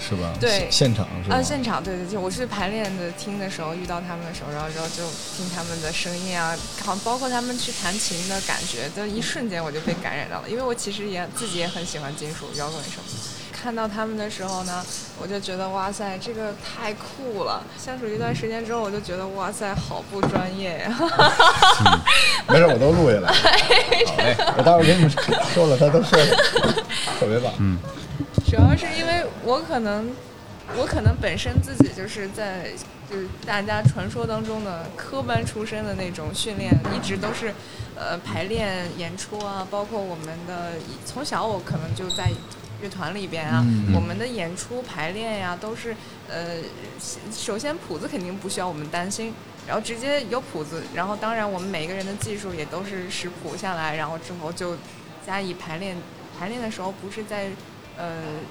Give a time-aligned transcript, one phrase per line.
[0.00, 0.32] 是吧？
[0.40, 1.36] 对现现场是吧？
[1.36, 5.02] 啊，现场对对，就我是排练的听的时候遇到他们的时候，然后之后就
[5.36, 13.38] 听他们的声音啊，好包括他们去弹琴的感觉，就一瞬间我就被感染到了，因为我其实也自己也很喜欢金属摇滚什么的。
[13.60, 14.84] 看到他们的时候呢，
[15.20, 17.60] 我就觉得哇塞，这个太酷了。
[17.76, 20.96] 相处一段时间之后，我就觉得哇塞，好不专业呀。
[22.46, 23.26] 没事，我都录下来了。
[24.06, 25.10] 好嘞，我待会儿给你们
[25.52, 26.36] 说了，他都说了，
[27.18, 27.52] 特别棒。
[27.58, 27.76] 嗯，
[28.48, 30.10] 主要是因为我可能，
[30.78, 32.70] 我可能本身自己就是在
[33.10, 37.52] 就是大家传说当中的科班出身的那种训练，一直都是
[37.94, 40.72] 呃排练演出啊，包括我们的
[41.04, 42.30] 从小我可能就在
[42.80, 43.62] 乐团里边啊，
[43.94, 45.94] 我们的演出排练呀、都是
[46.26, 46.56] 呃
[47.30, 49.34] 首先谱子肯定不需要我们担心。
[49.66, 54.74] 然后直接有谱子，然后当然我们每个人的技术也都是识谱下来，然后之后就
[55.26, 55.94] 加以排练。
[56.38, 57.48] 排练的时候不是在
[57.98, 58.06] 呃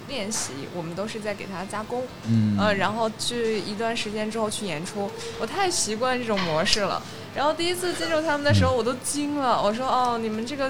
[0.08, 2.04] 练习，我们都是在给他加工。
[2.28, 7.02] 嗯呃，然后去一段时间之后去演出，我太习惯这种模式了。
[7.36, 10.70] 然后第一次接触他们的时候，我都惊了，我说哦，你们这个，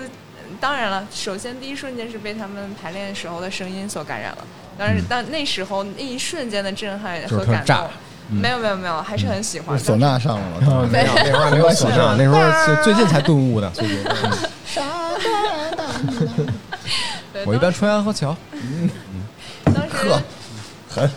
[0.60, 4.46] 当然了，首先第一瞬间是被他们排练时候的声音所感染了，
[4.78, 7.90] 但是但那时候那一瞬间的震撼和感动，
[8.30, 9.80] 没有没有没有，还是很喜欢。
[9.80, 10.88] 唢呐上了吗？
[10.92, 13.70] 没有那会儿没有唢呐，那时候最最近才顿悟的。
[13.70, 14.14] 最近， 对
[17.48, 18.36] 我一般穿安河桥，
[19.64, 20.22] 当时呵
[20.90, 21.10] 狠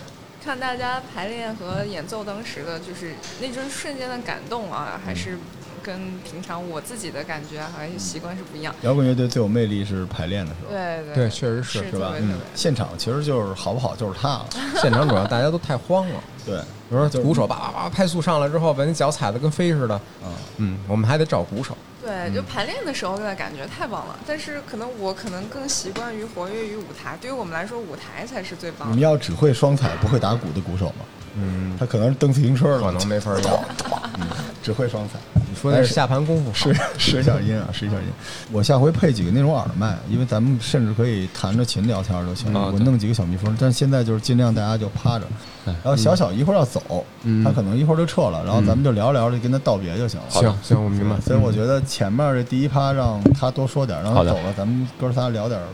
[0.45, 5.37] 看大家排练和演奏当时的就是那种瞬间的感动啊，还是
[5.83, 8.75] 跟平常我自己的感觉还有习惯是不一样。
[8.83, 12.13] 摇滚乐队最有魅力是排练的时候，对对对确实是是是吧
[12.55, 14.47] 现场其实就是好不好就是他了。
[14.81, 16.21] 现场主要大家都太慌了。
[16.45, 16.59] 对，
[16.89, 20.01] 比如说鼓手叭叭叭拍速上来之后，把你脚踩的跟飞似的。
[20.25, 21.77] 嗯，嗯，我们还得找鼓手。
[22.03, 24.19] 对，就排练的时候的感觉太棒了。
[24.27, 28.95] 但是可能我可能更习惯于活跃于舞台，对于我们来说，舞台才是最棒的。
[28.95, 31.05] 你们要只会双踩不会打鼓的鼓手吗？
[31.37, 33.65] 嗯，他可能是蹬自行车了，可能没法要。
[34.63, 35.19] 只会双踩。
[35.61, 38.03] 你说的是下盘功夫试试一下音啊，试一下音。
[38.51, 42.53] 我下回配几个那种耳麦，因为咱们甚至可以弹着琴聊天都行。
[42.55, 45.27] 我弄几个小蜜蜂，但是现在就是尽量大家就趴着，
[45.67, 50.27] 然后小小一会儿要走，嗯他可能一会儿就撤了，然后咱们就聊聊，就跟他道别就行了。
[50.31, 51.21] 行行，我明白。
[51.21, 55.67] 所以我觉得前面这第一趴让他多说点，然后走了，咱们哥仨聊点儿。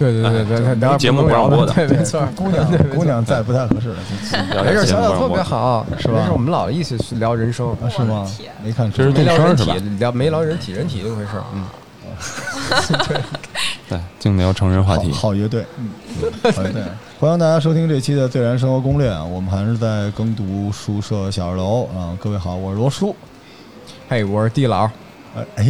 [0.00, 2.26] 对对对对对，聊节目不让播的对，没错。
[2.34, 3.96] 姑娘姑娘在不太合适了，
[4.64, 8.26] 没事，小小特别好，是吧没事，我们老一起去聊人生，啊是吗？
[8.64, 11.44] 没看出这是没聊人体动声是吧，聊没聊人体，人体这回事儿。
[11.52, 11.66] 嗯，
[13.08, 13.20] 对，
[13.90, 15.12] 对净聊成人话题。
[15.12, 15.90] 好好乐队，嗯，
[16.50, 16.82] 好乐队。
[17.18, 22.16] 欢迎大家收听这期的《最燃生活攻略》啊，我们还是在耕读书社小二楼啊。
[22.18, 23.14] 各位好，我是罗叔。
[24.08, 24.86] 嘿，我是地老，
[25.36, 25.66] 哎哎，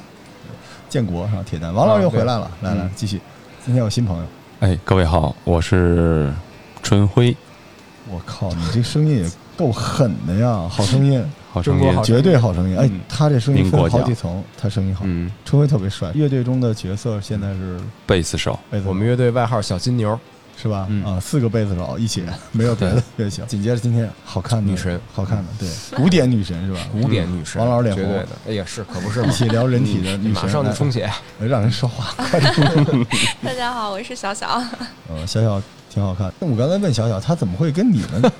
[0.88, 1.44] 建国是吧？
[1.44, 3.20] 铁蛋，王老师又回来了，来来继续。
[3.64, 4.24] 今天有新朋友，
[4.58, 6.32] 哎，各位好，我是
[6.82, 7.36] 春辉，
[8.10, 12.76] 我靠，你这声音也够狠的呀，好声音， 好声音绝对好声音。
[12.76, 15.04] 哎嗯，他这声音分好几层，他声音好。
[15.06, 20.18] 嗯，春辉特别帅，乐队中的角色现在是贝斯手，贝斯手，我们乐队外号小金牛，
[20.62, 20.86] 是吧？
[20.88, 23.42] 嗯啊，四个贝斯手一起， 没有别的乐器。
[23.48, 26.78] 紧接着今天好看的女神，好看的，对，古典女神是吧？
[26.92, 28.28] 古典女神，王老师脸红绝对的。
[28.48, 29.30] 哎呀，是可不是一？
[29.32, 31.10] 起聊人体的女神，马上就充血，
[31.40, 31.46] 血。
[31.48, 32.54] 让人说话， 快点。
[33.42, 34.62] 大家好，我是小小。
[35.08, 35.60] 呃，小小
[35.90, 36.32] 挺好看。
[36.38, 38.30] 那我刚才问小小，她怎么会跟你们？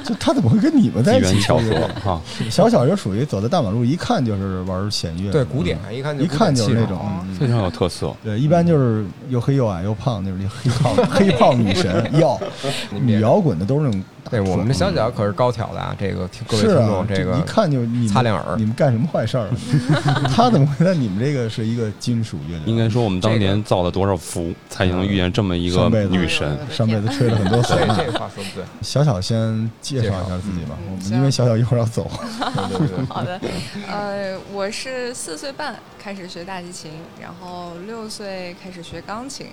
[0.04, 1.28] 就他怎么会跟你们在一起？
[1.28, 2.20] 机缘巧合哈，
[2.50, 6.98] 小小就属于走在大马路，一看就是玩弦乐，对，古典，一看就一看就是那种
[7.38, 8.14] 非常有特色。
[8.24, 12.40] 对，一般就是又黑又矮又胖那种黑胖 黑胖女神，要
[13.00, 15.94] 女摇滚的都是那种大对，我们这小壮脚可是高挑的啊！
[15.98, 19.48] 这个各位听众，，这个一看就你们擦亮耳你们干什么坏事儿？
[20.34, 22.70] 他怎么会在你们这个是一个金属乐队？
[22.70, 26.58] 应该说，我们当年造了多少福，才能遇见这么一个女神？
[26.70, 27.94] 上辈子吹了很多唢呐。
[27.96, 32.10] 这这个话说不对，小小先介绍一下自己吧，我们因为小小一会儿要走。
[33.08, 33.40] 好的，
[33.88, 36.90] 呃，我是四岁半开始学大提琴，
[37.20, 39.46] 然后六岁开始学钢琴，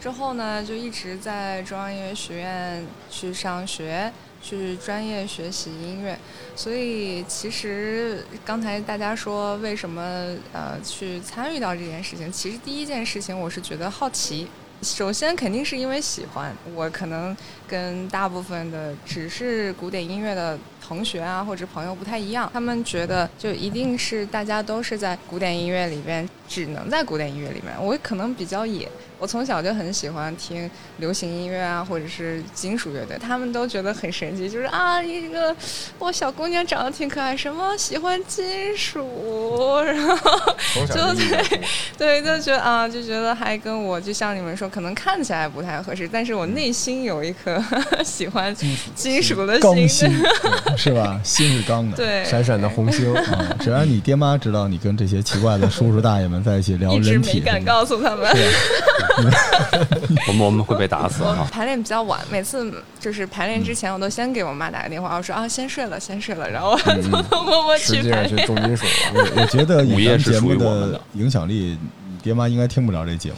[0.00, 4.10] 之后呢就一直在中央音乐学院去上学，
[4.42, 6.18] 去专业学习音乐。
[6.56, 14.48] 所以其实刚才大家说为什么呃去参与到这件事情，其实第一件事情我是觉得好奇。
[14.82, 17.36] 首先肯定是因为喜欢，我可能
[17.68, 20.58] 跟大部分的只是古典音乐的
[20.90, 27.72] 同学啊或者朋友不太一样，他们觉得就一定是大家都是在古典音乐里边，只能在古典音乐里面。
[27.80, 28.90] 我可能比较野，
[29.20, 35.54] 我从小就很喜欢听流行音乐啊，或者是金属乐队，他们都觉得很神奇，就是啊，一个
[36.00, 41.60] 我小姑娘长得挺可爱，什么喜欢金属，然后就就对
[42.20, 47.62] 对，就觉得啊，就觉得还跟我就像你们说，可能看起来不太合适，但是我内心有一颗
[48.04, 48.52] 喜欢
[48.96, 50.10] 金属的心。
[50.80, 51.20] 心是吧？
[51.22, 51.96] 心是钢的。
[51.96, 53.14] 对，闪闪的红星。
[53.14, 58.30] 啊， 只要你爹妈知道你跟这些奇怪的叔叔大爷们在一起聊 一直人体没敢告诉他们。
[60.28, 61.46] 我们我们会被打死啊。
[61.52, 68.28] 排练比较晚，每次就是排练之前，我都先给我妈打个电话，我说啊，先睡了，先睡了，然后嗯偷偷摸摸实去排练。
[68.30, 68.90] 际上是重金属了。
[69.14, 71.76] 我我觉得以午夜节目的的影响力，
[72.10, 73.36] 你爹妈应该听不了这节目。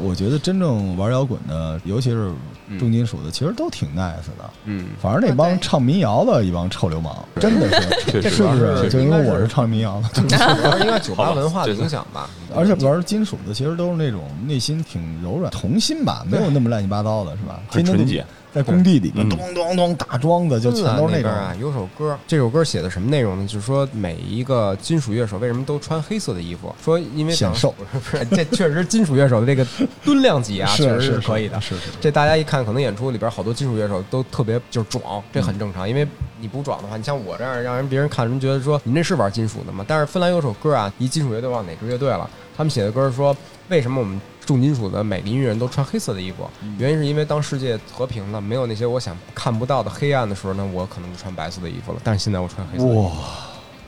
[0.00, 2.30] 我觉得真正玩摇滚的，尤其是
[2.78, 4.50] 重金属的，其实都挺 nice 的。
[4.64, 7.68] 嗯，反正那帮唱民谣的一帮臭流氓，真的
[8.10, 8.88] 是， 是不是？
[8.90, 12.28] 就因为我是唱民谣的，主要是应该 酒吧文化的影响吧。
[12.54, 17.60] 而且玩金属的其实都是那种内心挺柔软、童心吧，没有那么乱七八糟的，是吧？
[17.70, 18.24] 天天很纯洁，
[18.54, 23.46] 在工地里面嗯咚咚咚打桩子，就全都是那种边啊，有首歌，这首歌写的什么内容呢？
[23.46, 26.74] 就是说每一个金属乐手为什么都穿黑色的衣服？
[26.82, 29.66] 说因为显瘦不 是不是，这确实金属乐手的这个
[30.04, 31.60] 吨量级啊， 确实是可以的。
[31.60, 31.90] 是是。
[32.00, 35.88] 这大家一看，可能演出里边好多金属乐手都特别就是壮，这很正常。
[35.88, 36.06] 因为
[36.40, 39.84] 你不壮的话，你像我这样让人别人看人觉得说你那是玩金属的吗？
[39.86, 43.36] 但是芬兰有首歌啊，一金属乐队忘哪支乐队了，他们写的歌是说
[43.68, 46.48] 为什么我们重金属的每个音乐人都穿黑色的衣服？
[46.78, 52.00] 原因是因为当世界和平了，没有那些我想看不到的黑暗的时候呢，我可能就穿白色的衣服了。
[52.02, 53.12] 但是现在我穿黑色的衣服，哇，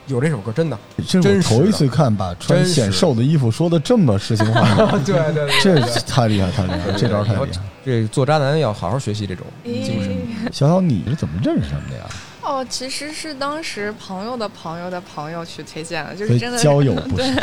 [0.06, 7.62] 有这首歌真的，这是我真头一次看把穿显瘦的衣服说的这么诗情画意，对对对这太厉害太厉害，这招太厉害。
[7.82, 10.14] 这做渣男要好好学习这种精神。
[10.52, 12.04] 小小，你是怎么认识他们的呀？
[12.42, 17.34] 哦，其实是当时朋友的朋友的朋友去推荐的，就是真的交友不 是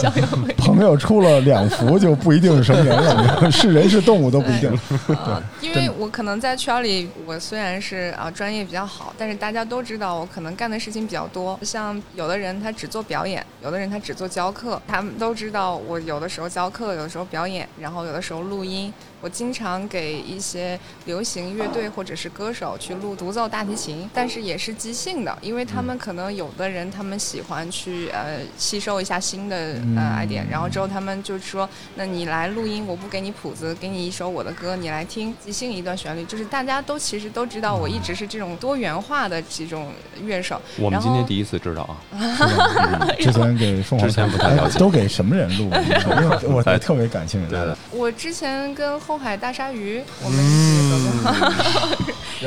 [0.00, 0.26] 交友
[0.56, 4.70] 朋友出了两幅就不一定是什么人了， 是人是动物都不一定。
[5.16, 11.58] 啊，因为我可能在圈里，我虽然是啊专业比较好，但是大家都知道我可能干的事情比较多。
[11.62, 18.92] 像有的人他只做表演，有的人他只做教课，他们都知道我有的时候教课，有的时候表演，然后有的时候录音。
[19.20, 29.56] 我经常给一些流行乐队或者是歌手去录独奏大提琴，但是也是即兴的，因为他们可能有的人他们喜欢去呃吸收一下新的
[29.96, 39.92] 呃 idea，然后之后他们就说，那你来录音，我不给你谱子，给你一首我的歌，你来听即兴一段旋律，就是大家都其实都知道我一直是这种多元化的这种
[40.24, 40.60] 乐手。
[40.78, 41.96] 我们今天第一次知道啊，
[43.18, 45.64] 之前给凤凰之前不太了解哎都给什么人录？
[45.64, 47.56] 因为我 哎特别感兴趣。
[47.90, 52.46] 我之前跟后海大鲨鱼，我们一起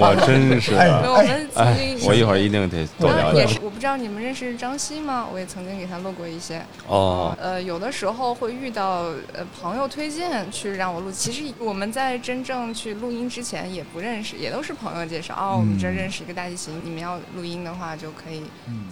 [0.00, 0.72] 我真是。
[1.04, 5.24] 我们哎，我一会儿一定得多然聊聊也是我不知道你们认识张希吗？
[5.32, 6.60] 我也曾经给他录过一些。
[6.88, 7.32] 哦。
[7.40, 15.32] 呃，有的时候会遇到呃朋友推荐去让我录，其实我们在真正去录音之前也不认识，也都是朋友介绍。
[15.38, 18.42] 哦，我们这认识一个大提琴，你们要录音的话就可以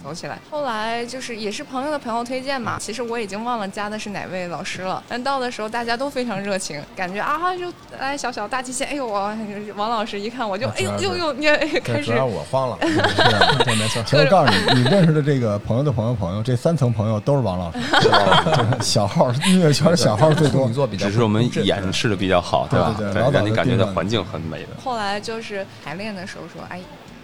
[0.01, 0.39] 走起来。
[0.49, 9.35] 后来就是也是朋友的朋友推荐嘛，其实我已经忘了加的是哪位老师了，但到的时候大家都非常热情，感觉啊就来小小大提琴，哎呦我
[9.75, 11.45] 王老师一看我就哎呦呦呦，你
[11.81, 12.77] 开始主要我慌了，
[13.65, 13.97] 对，没错。
[14.07, 22.69] 其实我告诉你，你认识的这个朋友的朋友朋友，这三层朋友都是王老师，对 小号音乐圈小号最多只是我们演示的比较好，吧？
[22.69, 24.69] 对吧对老早让你感觉就定了到环境很美的。
[24.83, 26.79] 后来就是排练的时候说，哎，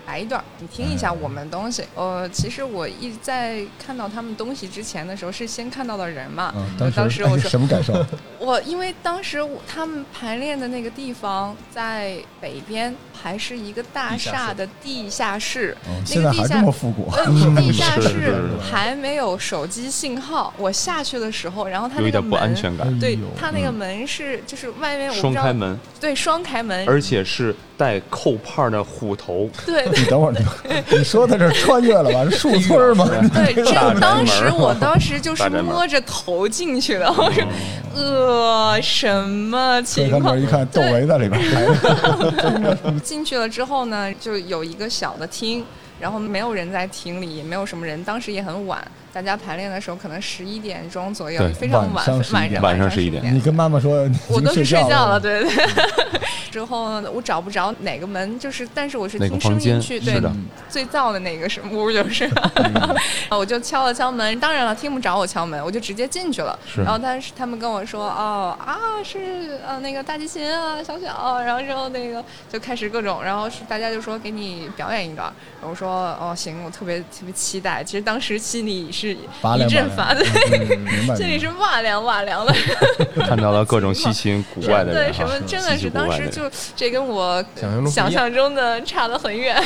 [0.05, 1.83] 来一段，你听一下我们东西。
[1.95, 6.53] 呃，其实我一在看到他们东西之前的时候，是先看到的人嘛。
[6.95, 7.93] 当时我哎说，什么感受？
[8.39, 15.75] 我因为当时我他们排练的那个地方在北边，还是一个大厦的地下室。
[15.87, 17.09] 嗯，那现在还个地下这么复古。
[17.25, 20.53] 嗯，地下室是是是还没有手机信号。
[20.57, 32.23] 我下去的时候，然后他那个有一点不安门，全感，对他那个嗯门是就是外面我不知道双开，门，对双开门，而且是带扣帕的虎头，对你等会儿，你你说的这穿越了吧？
[32.29, 33.07] 是树村儿吗？
[33.33, 37.43] 对，这个当时我当时就 是摸着头进去的，我说
[37.95, 40.43] 呃什么所以他情况们？
[40.43, 41.41] 一看，窦唯在里边。
[43.03, 45.63] 进去了之后呢，就有一个小的厅，
[45.99, 48.01] 然后没有人在厅里，也没有什么人。
[48.03, 48.79] 当时也很晚，
[49.13, 53.35] 大家排练的时候可能十一点钟左右，非常晚，晚上晚上十一点点。
[53.35, 55.19] 你跟妈妈说，我都是睡觉觉了，。
[55.19, 55.51] 对对。
[56.53, 60.21] 之后呢我找不着哪个门，就是但是我是听声音去，对，
[60.69, 62.29] 最燥的那个什么屋就是，
[63.31, 66.57] 我就敲了敲门，当然了听不着我敲门，我就直接进去了。
[66.77, 77.83] 然后他是他们跟我说，哦啊是呃那个大提琴啊小小，然后之后那个就开始各种，然后是大家就说给你表演一段，我说哦行，我特别特别期待。
[77.83, 81.15] 其实当时心里是一拔凉拔阵发凉对。
[81.17, 82.53] 这里是哇凉哇凉的。
[83.27, 87.43] 看到了各种稀奇古怪的对，人哈什么，真的是当时就这跟我
[87.89, 89.61] 想象中的差得很远，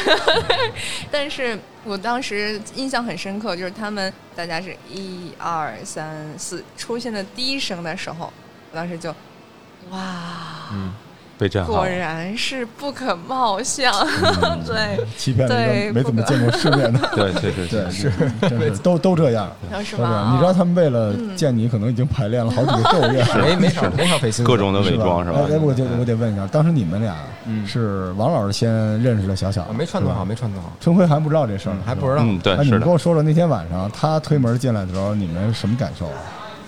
[1.11, 8.31] 但是我当时印象很深刻，就是他们大家是一二三四出现的第一声的时候，
[8.71, 9.09] 我当时就，
[9.89, 10.91] 哇，嗯，
[11.37, 11.85] 被震撼果。
[11.85, 13.93] 然是不可貌相，
[14.41, 19.49] 嗯 对，欺骗了一对个没怎么见过世面的， 对对对对，是， 真是都都这样，
[19.83, 19.95] 是。
[19.95, 20.29] 吧？
[20.33, 27.15] 你知道他们为了嗯见你，可能已经排练了好几个昼夜，没没少没少费心思，各种的伪装是吧哎，哎我就我得问一下，当时你们俩
[27.45, 28.69] 嗯是王老师先
[29.01, 32.21] 认识了小小，没串通好，没串通好，春辉还不知道这事儿呢嗯，还不知道。
[32.23, 32.89] 嗯，对是的们跟。
[32.89, 36.13] 我说说那天晚上他推门进来的时候，你们什么感受啊？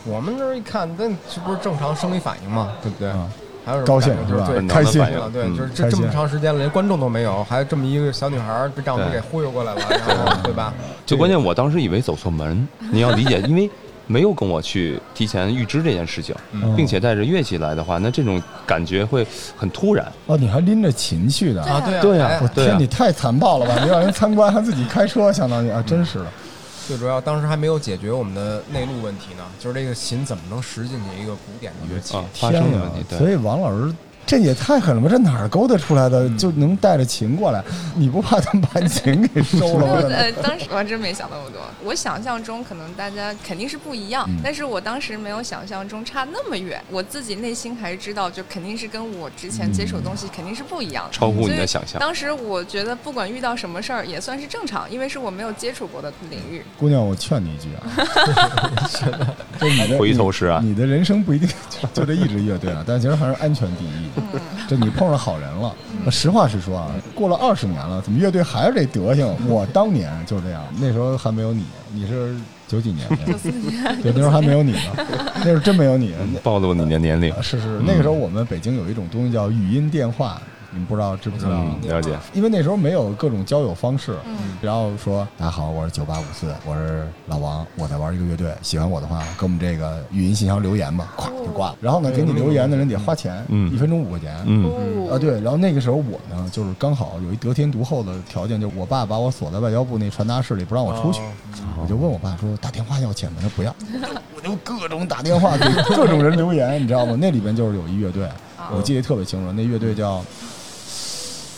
[0.05, 2.71] 我们这儿一看，那这不是正常生理反应吗？
[2.81, 3.11] 对不对？
[3.69, 4.49] 啊，还有什么高兴就是吧？
[4.67, 5.31] 开心的反应。
[5.31, 10.73] 对，就是这这么长时间了，连观众都没有，还这么一个小女孩被丈夫给忽悠过来了， 然后对吧？
[11.05, 13.69] 就关键，我当时以为走错门，你要理解， 因为
[14.07, 16.75] 没有跟我去提前预知这件事情，嗯。
[16.75, 20.05] 并且带着乐器来的话，那这种感觉会很突然。
[20.25, 21.61] 哦，你还拎着琴去的？
[21.63, 22.67] 啊，对啊，对啊哎我对啊。
[22.69, 23.75] 天，你太残暴了吧！
[23.83, 26.25] 你让人参观还自己开车，相当于啊，真是的。
[26.89, 32.17] 最主要当时还没有解决我们的内陆问题呢，就是这个琴怎么能拾进去一个古典的乐器？
[32.17, 33.15] 啊，发天的问题，！
[33.15, 33.93] 所以王老师
[34.29, 35.07] 这也太狠了吧！
[35.09, 37.63] 这哪儿勾搭出来的，嗯就能带着琴过来？
[37.95, 39.93] 你不怕他们把琴给收了吗？
[40.15, 41.59] 呃，当时我还真没想那么多。
[41.83, 46.79] 我想象中可能大家肯定是不一样，嗯但是我当时没有想象中差那么远。
[46.91, 51.11] 我自己内心还是知道，就肯定是跟我之前接触的东西肯定是不一样的。
[51.11, 51.99] 超乎你的想象。
[51.99, 56.63] 当时我觉得，不管遇到什么事儿，也算是正常，因为是我没有接触过的领域。
[56.77, 57.81] 姑娘，我劝你一句啊，
[59.59, 64.09] 就你的回头是啊你你的人生不一定就就这一支乐队啊，但其实还是安全第一。
[64.33, 65.73] 嗯，就你碰上好人了。
[66.11, 69.27] 实话实说啊，过了二十年了，怎么乐队还是这德行？
[69.47, 72.35] 我当年就这样，那时候还没有你，你是
[72.67, 73.15] 九几年的？
[73.31, 75.05] 九四年，对，那时候还没有你呢，
[75.37, 76.13] 那时候真没有你。
[76.43, 81.51] 暴露你的年龄那，是是，那个时候我们北京有一种东西叫语音电话，你们不知道知不知道？
[81.53, 82.17] 嗯，了解。
[82.33, 91.75] 因为那时候没有各种交友方式，嗯然后说大家好，我是九八五四，我是老王，我在玩一个乐队，喜欢我的话，给我们这个语音信箱留言吧，咵就挂了。
[91.81, 94.35] 然后呢，给你留言的人得花钱，嗯一分钟五块钱。
[94.45, 101.21] 嗯，哦啊，对，然后那个时候我呢，就是刚好有一得天独厚的条件，就是我爸把我锁在外交部那传达室里，不让我出去。
[101.21, 101.25] 哦
[101.81, 103.37] 我就问我爸说打电话要钱吗？
[103.41, 103.73] 他说不要，
[104.35, 107.17] 我就各种打电话给各种人留言，你知道吗？
[107.19, 108.25] 那里边就是有一乐队，
[108.57, 110.23] 啊我记得特别清楚，那乐队叫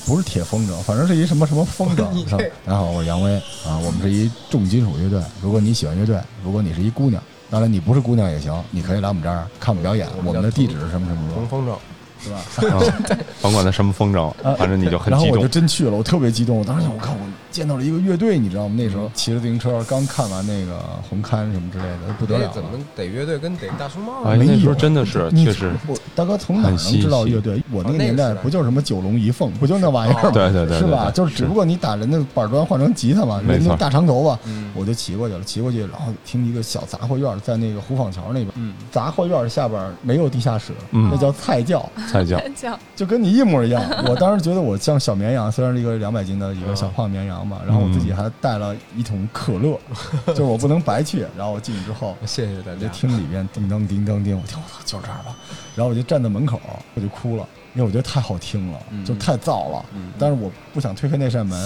[0.06, 2.06] 不是铁风筝，反正是一什么什么风筝。
[2.66, 5.22] 大家好，我是杨威啊，我们是一重金属乐队。
[5.42, 10.08] 如果你喜欢乐队，如果你是一姑娘，当然你不是姑娘也行，你可以来我们这儿看我们表演。
[10.26, 11.76] 我们的地址是什么什么什么，风筝，
[12.24, 12.40] 是吧？
[12.62, 15.48] 嗯 甭管他什么风筝啊， 反正你就很激动然后我就。
[15.52, 16.58] 真去了，我特别激动。
[16.58, 17.20] 我当时想，我靠我
[17.52, 18.76] 见到了一个乐队，你知道吗？
[18.78, 22.52] 那时候骑着自行车，刚看完那个红刊什么之类的，不得了了。
[22.54, 27.62] 怎么逮乐队跟逮大熊猫哎，那时候真的是，你确实，我大哥从哪儿能知道乐队？
[27.72, 30.30] 我那个年代不就是什么九龙一凤，不就那玩意儿吗？
[30.30, 31.12] 哦对对对，是吧？
[31.14, 43.82] 就是只不过你打人的板砖换成吉他嘛，人家大长头发，嗯我就骑过去了，骑过去，然后听一个小杂货院，在那个虎坊桥那边，嗯，杂货院下边没有地下室，嗯那叫菜窖， 菜叫叫 就跟你一模一样。
[44.08, 49.80] 我当时觉得我像小绵羊，虽然是一个两百斤的一个小胖绵羊嘛，然后我自己还带了一桶可乐，
[50.28, 51.26] 就是我不能白去。
[51.38, 52.92] 然后我进去之后，谢谢大我就家。
[52.92, 55.36] 听里边叮当叮当叮，我听我操，就这儿吧。
[55.76, 56.60] 然后我就站在门口，
[56.96, 59.86] 我就哭了，因为我觉得太好听了，嗯就太燥了。
[59.96, 61.60] 嗯但是我不想推开那扇门，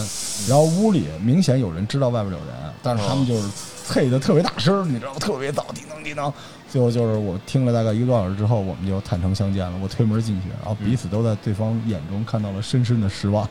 [0.47, 3.49] 然后屋里明显有人知道外边有人，但是他们就是
[3.87, 5.19] 啐的特别大声，你知道吗？
[5.19, 6.31] 特别燥，叮当叮当。
[6.75, 9.71] 最后就是我听了大概一个多小时之后，我们就坦诚相见了。
[9.81, 13.47] 我推门进去，然后彼此都在对方眼中看到了深深的失望。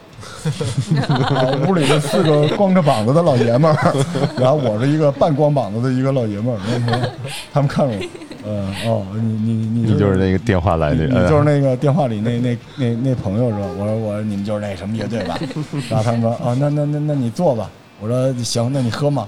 [0.94, 3.94] 然 后屋里的四个光着膀子的老爷们儿，
[4.38, 7.10] 然后我是一个半光膀子的一个老爷们儿，
[7.50, 7.96] 他们看着
[8.44, 13.66] 我，呃，哦，你你你你就是那个电话来的，你你就是那个电话里那那那那朋友是吧？
[13.78, 15.38] 我说我说你们就是那什么乐队吧？
[15.88, 17.70] 然后他们说啊，那那那那你坐吧。
[18.00, 19.26] 我说行，那你喝嘛。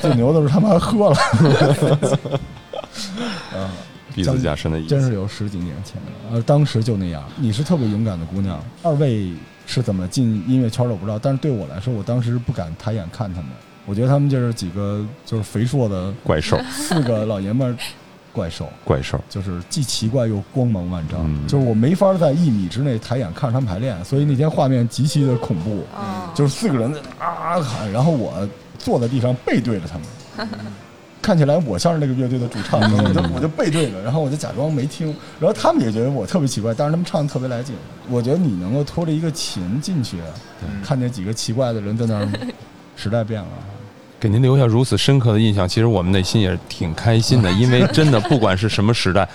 [0.00, 1.16] 最牛的是他们还喝了。
[3.54, 3.70] 啊，
[4.14, 4.88] 彼此加深的意思。
[4.88, 7.22] 真是有十几年前了，呃，当时就那样。
[7.36, 9.32] 你是特别勇敢的姑娘，二位
[9.66, 13.50] 是怎么进音乐圈的我不知道，但是对我来说，我当时不敢抬眼看他们。
[13.84, 17.76] 我觉得他们就是几个就是肥硕的怪兽，四个老爷们儿，
[18.32, 18.68] 怪兽。
[18.84, 29.98] 怪兽，就是既奇怪又光芒万丈，嗯就是我没法在一米之内抬眼看着他们排练，所以那天画面极其的恐怖，啊，就是四个人在那啊喊，然后我坐在地上背对着他
[30.46, 30.48] 们，
[31.22, 35.06] 看起来我像是那个乐队的主唱，我就我就背对着，然后我就假装没听，
[35.38, 37.74] 然后他们也觉得我特别奇怪，但是他们唱的特别来劲。
[38.10, 40.18] 我觉得你能够拖着一个琴进去，
[40.84, 42.28] 看见几个奇怪的人在那儿，
[42.96, 43.48] 时代变了。
[44.18, 49.28] 给您留下如此深刻的印象，其实我们内心也是挺开心的， 因为真的不管是什么时代，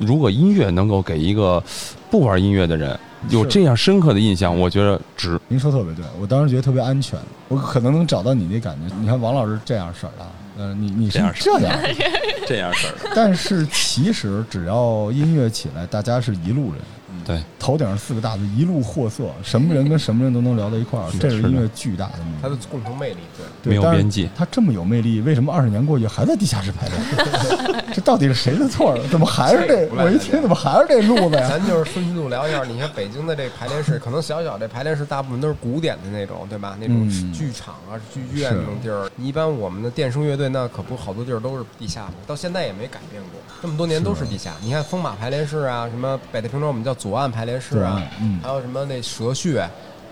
[0.00, 1.62] 如果音乐能够给一个
[2.10, 2.98] 不玩音乐的人
[3.30, 5.38] 有这样深刻的印象，我觉得值。
[5.48, 7.18] 您说特别对，我当时觉得特别安全，
[7.48, 8.94] 我可能能找到你那感觉。
[9.00, 10.26] 你看王老师这样式儿的，
[10.58, 11.78] 呃，你你是这样式这样，
[12.46, 16.80] 这样式儿的，但是其实只要音乐起来，大家是一路人，
[17.26, 22.36] 对，头顶上四个大字“一路货色”，什么人跟什么人都能聊到一块儿，这是是的音乐巨大的魅力。
[22.40, 23.70] 它的共同魅力，对。
[23.70, 27.84] 没有边际他这么有魅力，为什么二十年过去还在地下室排练？
[27.92, 29.08] 这到底是谁的错儿？
[29.10, 29.88] 怎么还是这？
[29.96, 31.48] 我一听怎么还是这路子呀？
[31.48, 36.76] 咱就是顺其路聊一下，你看北京的这排练室，可能小小这排练室大部分都是古典的那种，对吧？
[36.80, 39.10] 那种嗯剧场啊、剧院那种地儿。
[39.16, 44.52] 你一般我们的电声乐队那可不好多地儿都是地下的，到现在也没改变过，这么多年都是地下。
[44.62, 49.68] 你看风马排练室啊，什么北太平庄我们叫左岸排列式啊，嗯还有什么那蛇穴。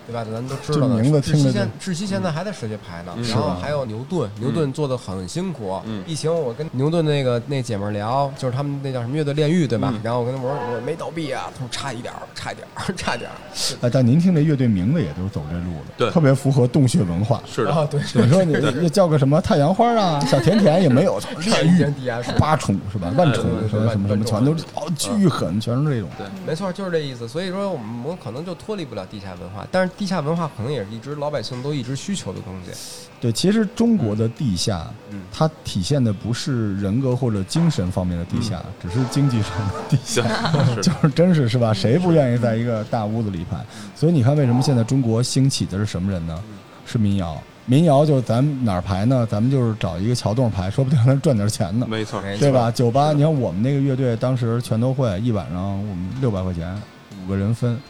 [0.06, 0.24] 对吧？
[0.24, 0.96] 咱都知道的。
[0.96, 5.80] 这名字听着就志熙现在还在世界排呢，嗯然后是还有牛顿，牛顿做的很辛苦。
[5.86, 9.90] 嗯疫情我跟牛顿那个那姐们儿聊，就是他们那叫什么乐队炼狱，对吧？
[9.92, 13.34] 嗯然后我跟他们说我没倒闭啊，他说差一点儿，差一点儿， 差一点儿。
[13.80, 17.42] 哎，但您听这乐队名字也都是走这路的，对特别符合洞穴文化。
[17.50, 22.30] 是啊，对，你说你你叫个什么太阳花啊，小甜甜也没有，炼狱地下室。
[22.38, 23.12] 八重是吧？
[23.16, 26.08] 万重什么什么什么，全都是哦巨狠，全是这种。
[26.18, 27.26] 对没错，就是这意思。
[27.28, 32.70] 所以说，我们我们可能就脱离不了地下文化，但是地下文化可能也是一直老百姓都一直需求的东西。
[33.20, 40.22] 对，其实中国的地下，嗯它体现的不是人格或者精神方面的地下，只是经济上的地下。
[40.74, 41.72] 是 就是真是是吧？
[41.72, 43.64] 谁不愿意在一个大屋子里排？
[43.94, 46.38] 所以你看，为什么现在中国兴起的是什么人呢？
[46.84, 47.40] 是民谣。
[47.66, 49.26] 民谣就是咱们哪儿排呢？
[49.30, 52.70] 咱们就是找一个桥洞排，说不定还能赚点钱呢，没错，没错对吧？？
[52.70, 56.78] 酒吧，你看我们那个乐队当时全都会，一晚上我们六百块钱，
[57.24, 57.80] 五个人分。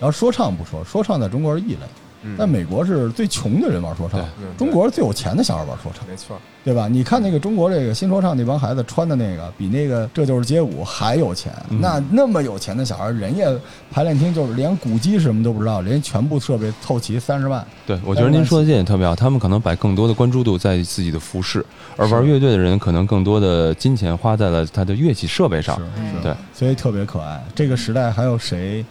[0.00, 1.86] 然后说唱不说，说唱在中国是异类，
[2.22, 4.20] 嗯但美国是最穷的人玩说唱
[4.56, 6.06] 中国是最有钱的小孩玩说唱。
[6.08, 6.88] 没错，对吧？
[6.88, 11.52] 你看那个中国这个新说唱那帮孩子穿的那个，比那个这就是街舞还有钱。
[11.68, 13.44] 嗯那那么有钱的小孩，人家
[13.90, 17.64] 排练厅就是连鼓机什么都不知道，人家全部设备凑齐三十万。
[17.86, 19.14] 对，我觉得您说的这点特别好。
[19.14, 21.64] 他们可能把更多的关注度在自己的服饰，
[21.96, 25.76] 而玩乐队的人可能更多的金钱花在了他的乐器设备上。
[25.76, 25.82] 是
[26.22, 27.44] 对，所以特别可爱。
[27.54, 28.82] 这个时代还有谁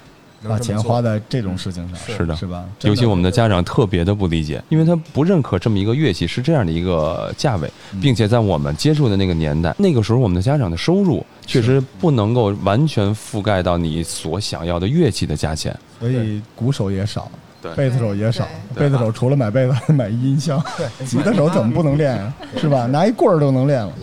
[0.47, 1.97] 把钱花在这种事情上？
[2.17, 2.65] 是的是吧？
[2.81, 15.77] 尤其我们的家家长特别的不理解，因为他不认可这么一个乐器是这样的一个价位，嗯并且在我们接触的那个年代，那个时候我们的家长的收入确实不能够完全覆盖到你所想要的乐器的价钱。
[15.99, 17.29] 所以鼓手也少，
[17.61, 18.47] 对贝斯手也少。
[18.73, 20.63] 贝斯手除了买贝斯，还买音箱。
[21.05, 22.33] 吉他手怎么不能练呀？
[22.57, 22.85] 是吧？
[22.85, 23.93] 拿一棍儿都能练了。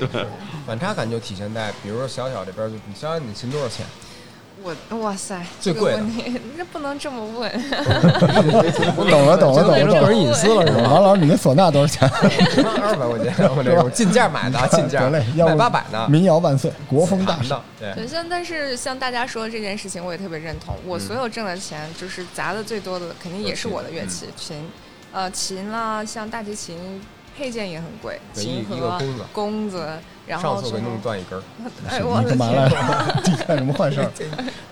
[0.67, 3.87] 反差感就体现在，比如说小小这边就，你想想你琴多少钱？
[4.63, 7.51] 我哇塞，最贵的这个问题，这不能这么问。
[9.11, 9.81] 懂了，懂了，懂了，懂了。
[9.81, 10.83] 这个人隐私了是吧？
[10.91, 12.09] 王老师，你那唢呐多少钱？
[12.83, 17.63] 二百块钱，我这我进价买的，进价得嘞，要卖不八百呢，民谣万岁，国风大赏。
[17.79, 20.75] 弹的，对，对，像但是像大家说的这件事情，我也特别认同。
[20.87, 24.69] 我嗯所有挣的钱，就是砸的最多的，肯定也是我的乐器，琴，
[25.13, 27.01] 呃，琴啦，像大提琴
[27.37, 29.01] 配件也很贵，对琴盒
[29.33, 29.89] 弓子、
[30.31, 31.43] 然上次我给后之后弄断一根儿
[31.89, 33.23] 哎，我干嘛来天，着？
[33.31, 34.11] 你干什么坏事儿？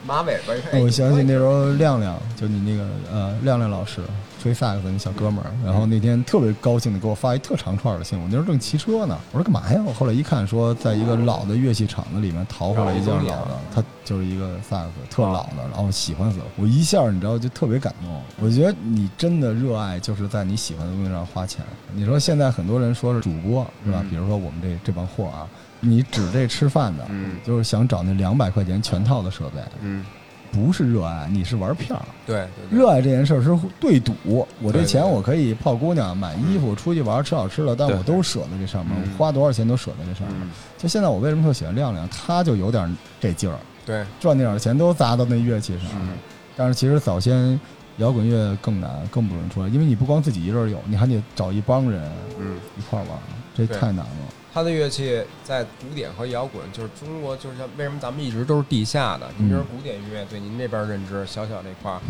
[0.07, 0.55] 马尾巴。
[0.73, 4.01] 哦我想起那时候亮亮，就你那个呃亮亮老师
[4.41, 9.83] 吹萨克斯那小哥们儿，然后那天特别高兴的给我发一特长串的信，我那时候正骑车呢，我说干嘛呀？
[9.85, 18.23] 我后来一看说在一个老的乐器厂子里面淘回来一件老的，他就是一个萨克斯，特老的，然后喜欢死了，我一下你知道就特别感动。
[18.41, 21.65] 我觉得你真的热爱就是在你喜欢的东西上花钱。
[21.93, 23.99] 你说现在很多人说是主播是吧？
[24.03, 25.48] 嗯比如说我们这这帮货啊，
[25.81, 29.61] 你指这吃饭的，嗯就是想找那两百块钱全套的设备。
[29.81, 30.05] 嗯，
[30.51, 32.03] 不是热爱，你是玩票儿。
[32.27, 40.37] 对对对，热爱这件事儿是对赌，我这钱我可以泡姑娘、买衣服、出去玩、吃好吃的，但我都舍在这上面，嗯我花多少钱都舍在这上面。
[40.43, 45.87] 嗯，就现在我为什么特喜欢亮亮，他就有点这劲儿，对，赚那点儿钱都砸到那乐器上。
[46.01, 46.11] 嗯
[46.57, 47.59] 但是其实早先
[47.99, 52.03] 摇滚乐更难，更不容易出来，因为你不光自己一人有，你还得找一帮人
[52.37, 52.57] 嗯。
[52.77, 53.17] 一块儿玩，
[53.55, 54.11] 这太难了。
[54.53, 59.29] 他的乐器在古典和摇滚，就是中国，就是像为什么咱们一直都是地下的？
[59.37, 62.01] 您比如说古典音乐，对您这边认知，小小这块儿，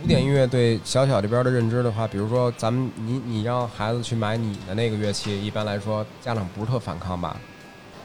[0.00, 7.36] 古典音乐对小小这边的认知的话，比如说咱们你你让孩子去买你的那个乐器，一般来说家长不是特反抗吧？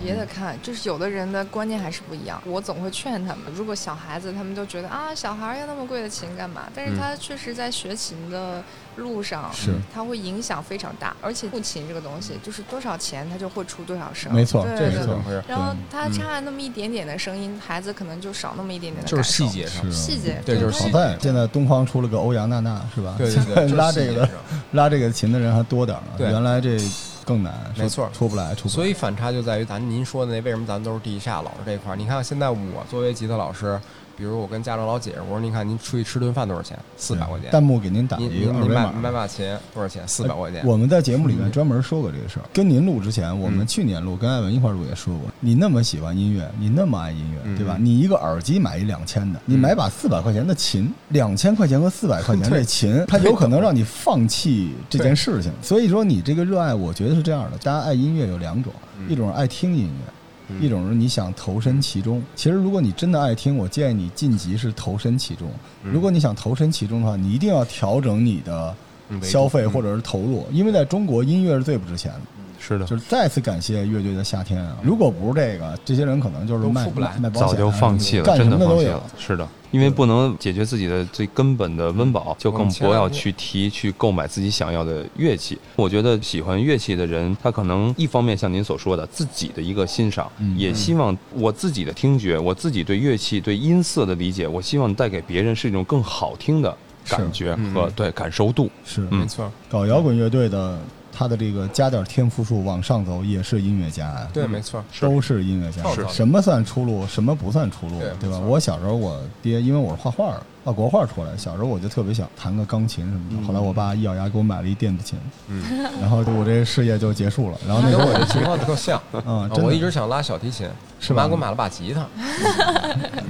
[0.03, 2.41] 也得看，就是有的人的观念还是不一样。
[2.45, 6.63] 我总会劝他们，如果小孩子他们就觉得啊，小孩儿要那么贵的琴干嘛？
[6.75, 8.61] 但是嗯他确实在学琴的
[8.97, 11.15] 路上，是它会影响非常大。
[11.21, 15.43] 而且木琴这个东西，就是多少钱它就会出多少声，没错对这是对对怎么回事？
[15.47, 23.15] 然后它嗯差那么一点点的声音，孩子可能就少那么一点点的就是感受细节上是，细节，对就是好在现在东方出了个欧阳娜娜，是吧？
[23.17, 24.29] 对对对， 拉这个
[24.71, 26.77] 拉这个琴的人还多点儿呢，对原来这
[27.25, 28.73] 更难，没错出不来，出不来。
[28.73, 31.95] 所以反差就在于咱您说的那为什么咱们都是地下老师这块儿？
[31.95, 32.57] 你看现在我
[32.89, 33.79] 作为吉他老师，
[34.15, 36.77] 比如我跟家长老解释，我说您看您出去吃顿饭多少钱？
[36.97, 37.49] 四百块钱。
[37.51, 38.91] 弹幕给您打您一个二维码。
[38.91, 40.07] 买把琴多少钱？
[40.07, 40.65] 四百块钱。
[40.65, 42.45] 我们在节目里面专门说过这个事儿。
[42.53, 47.77] 跟您录之前，我们嗯去年录，跟艾文一块儿录也说过，你那么喜欢音乐，你那么爱音乐，嗯对吧？
[47.79, 55.51] 你一个耳机买一两千的，你买把四百块钱的琴，两千块钱和四百块钱的 琴，它有可能让你放弃这件事情。
[55.61, 57.57] 所以说，你这个热爱，我觉得是这样的。
[57.57, 60.13] 大家爱音乐有两种，嗯一种是爱听音乐。
[60.49, 65.49] 嗯一种是你想投身其中，其实如果你真的爱听，我建议你晋级是投身其中。
[65.83, 68.75] 嗯如果你想投身其中的话，你一定要调整你的
[69.21, 72.19] 消费或者是投入，因为在中国音乐是最不值钱的。
[72.59, 74.77] 是的，就是再次感谢乐队的夏天啊！
[74.81, 76.89] 如果不是这个，这些人可能就是卖
[77.33, 79.19] 早就放弃了，干真什么都有的放弃了。。
[79.19, 85.57] 是的，因为不能解决自己的最根本的温饱，就更不要去提去购买自己想要的乐器。
[85.75, 90.55] 我觉得喜欢乐器的人，他可能一方面像您所说的，自己的一个欣赏，嗯。
[90.55, 96.77] 也希望我自己的听觉，我自己对乐器、对音色的理解，我希望带给别人是一种更好听的
[97.09, 97.73] 感觉嗯。
[97.73, 98.69] 和对感受度。
[98.85, 99.21] 是嗯。
[99.21, 100.79] 没错，搞摇滚乐队的，
[101.15, 104.27] 他的这个加点天赋数往上走，也是音乐家呀。
[104.33, 108.39] 对，没错，都是音乐家是，什么算出路，什么不算出路对，对吧？
[108.39, 113.47] 我小时候，我爹因为我是画画儿，画国画出来，小时候我就特别想弹个钢琴什么的。
[113.47, 115.63] 后来我爸一咬牙给我买了一电子琴，嗯，
[116.01, 117.57] 然后我这事业就结束了。
[117.67, 119.01] 然后那 时候我就跟我这情况特像。
[119.25, 120.67] 嗯，啊真的我一直想拉小提琴，
[120.99, 122.07] 是吧我妈给我买了把吉他。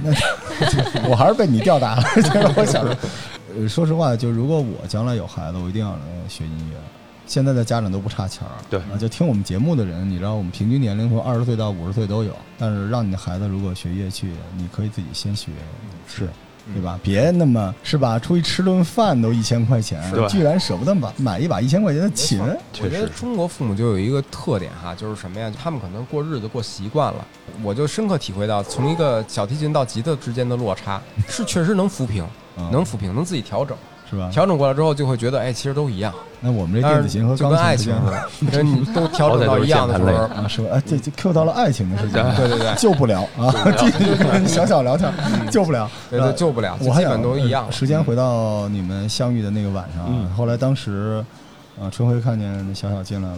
[1.10, 2.04] 我还是被你吊打了。
[2.16, 2.96] 其实我小时候，
[3.58, 6.78] 呃，说实话，就如果我将来有孩子，我一定要让他学音乐。
[7.26, 12.36] 现在的家长都不差钱儿，对啊，就听我们节目的人，你知道我们平均年龄从二十岁到五十岁都有。
[12.58, 15.52] 但是让你的孩子如果学乐器，你可以自己先学，
[16.08, 16.30] 是，
[16.74, 17.00] 对吧？
[17.04, 18.20] 别那么是吧？
[18.20, 25.52] 出去吃顿饭都一千块钱，居然舍不得买买一把一千块钱的琴，我确实觉得中国父母就有一个特点哈，就是什么呀？
[25.62, 27.26] 他们可能过日子过习惯了，
[27.62, 32.26] 我就深刻体会到，从一个小提琴到吉他之间的落差是确实能抚平，
[32.58, 33.76] 嗯能抚平，能自己调整。
[34.14, 34.30] 是吧？
[34.32, 36.14] 调整过来之后，就会觉得，哎，其实都一样。
[36.40, 40.70] 那我们这电子琴和就跟爱钢琴之间情似的，就是你都调整到一样的时候，啊，是吧？
[40.74, 43.50] 哎，这这 Q 到了爱情的事情，对对对，救不了啊！
[43.78, 45.12] 继续跟小小聊天，
[45.50, 47.72] 救不了，对对，救不了，我还想基本都一样呃。
[47.72, 51.24] 时间回到你们相遇的那个晚上后来当时，
[51.82, 53.38] 啊，春晖看见小小进来了，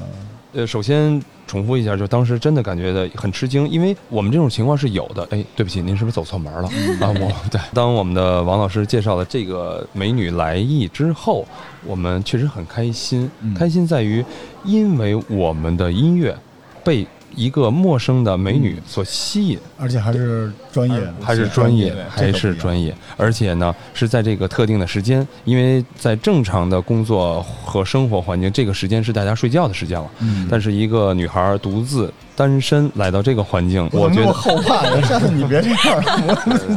[0.54, 5.26] 呃，首先重复一下，就当时真的感觉的很吃惊，因为我们这种情况是有的。
[5.32, 6.68] 哎，对不起，您是不是走错门了
[7.00, 7.08] 啊？
[7.08, 11.46] 我对，当我们的王老师介绍了这个美女来意之后，
[11.86, 13.30] 我们确实很开心。
[13.40, 14.24] 嗯开心在于，
[14.66, 16.38] 因为我们的音乐
[16.84, 30.10] 被一个陌生的美女所吸引，而且还是专业，还是专业，还是专业，而且呢是在这个特定的时间，因为在正常的工作和生活环境，这个时间是大家睡觉的时间了。
[30.20, 36.04] 嗯，但是一个女孩独自单身来到这个环境，我觉得后怕呀， 下次你别这样。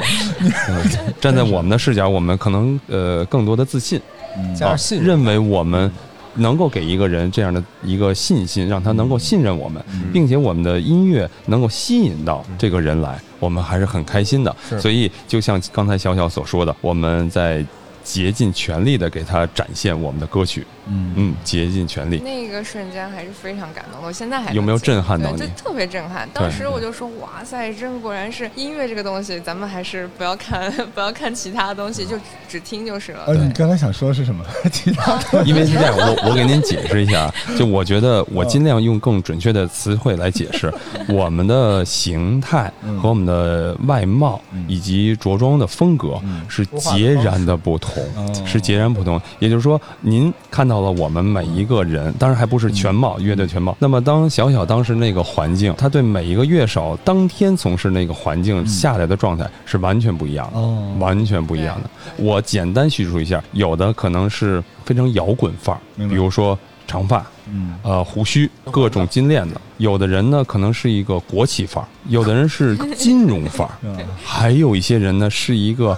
[1.21, 4.01] 站在我们的视角，我们可能呃更多的自信，
[4.37, 5.09] 嗯加上信任。
[5.09, 5.91] 认为我们
[6.35, 14.55] 能够给一个人这样的一个信心，让他能够信任我们，嗯并且我们的音乐能够吸引到这个人来，我们还是很开心的。
[14.81, 17.65] 所以就像刚才小小所说的，我们在
[18.09, 21.13] 竭尽全力的给他展现我们的歌曲，嗯。
[21.15, 22.19] 嗯，竭尽全力。
[22.25, 26.27] 那个瞬间还是非常感动的，我现在还有没有震撼到你对就特别震撼。
[26.33, 33.25] 当时我就说，哇塞，真果然是音乐这个东西，咱们还是不要看 不要看其他东西，就只只听就是了。
[33.27, 34.43] 呃，你，刚才想说的是什么？
[34.73, 40.73] 其他的因为是这样，我我给您解释一下， 就我觉得我尽量用更准确的词汇来解释，
[41.09, 44.65] 我们的形态嗯和我们的外貌嗯。
[44.69, 46.43] 以及着装的风格嗯。
[46.49, 49.21] 是截然的不同哦，是截然不同。
[49.39, 53.77] 也就是说，您看到了我们每一个人，当然还不是全貌，乐队全貌。
[53.79, 60.59] 那么当小小当时那个环境，他对每一个乐手当天从事那个环境下来的状态是完全不一样的。
[60.59, 61.91] 哦，完全不一样的。
[62.17, 66.59] 我简单叙述一下，有的可能是非常摇滚范儿，比如说
[66.89, 75.97] 长发、嗯呃胡须、各种金链子；有的人呢可能是一个国企范儿，有的人是金融范儿，嗯还有一些人呢是一个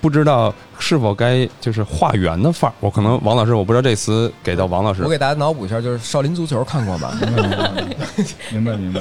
[0.00, 2.74] 不知道是否该就是化缘的范儿。
[2.80, 5.08] 我可能王老师，我不知道这词给到王老师我。
[5.08, 7.16] 给大家脑补一下，就是少林足球看过吧？
[7.20, 7.38] 明白
[8.50, 9.00] 明白明白，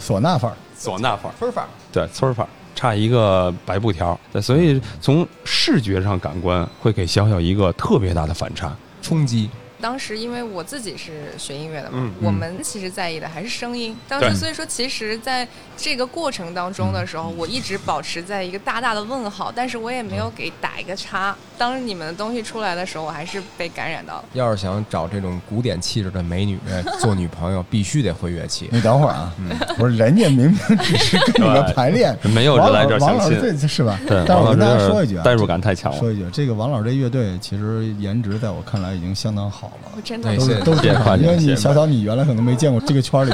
[0.00, 2.48] 唢呐范儿，唢呐范儿，村儿法，对村儿范儿。
[2.74, 8.70] 差一个白布条，对，所以从视觉上感官会给小小一个特别大的反差。
[9.00, 9.48] 冲击，
[9.80, 13.96] 当时因为我自己是学音乐的嘛，嗯我们其实在意的还是声音。
[14.08, 21.36] 当时所以说，其实在这个过程当中的时候，我一直保持在一个大大的问号，但是我也没有给打一个叉。
[21.58, 24.24] 当你们的东西出来的时候，我还是被感染到了。
[24.32, 26.58] 要是想找这种古典气质的美女
[27.00, 28.68] 做女朋友， 必须得会乐器。
[28.70, 29.32] 你等会儿啊，
[29.76, 33.98] 不是人家明明只是跟你们排练， 没有人来这相亲老师这是吧？
[34.06, 35.98] 对，但是我跟大王老师家说一句啊，代入感太强了。
[35.98, 39.92] 说一句，这个王老师这乐队其实颜值在我看来已经相当好了。
[39.96, 43.32] 我真的都是都是谢谢夸奖因为你小小你原来可能没见过这个圈里，